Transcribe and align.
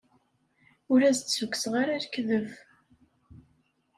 Ur 0.91 0.99
as-d-ssukkseɣ 1.03 1.73
ara 1.81 2.01
lekdeb. 2.03 2.47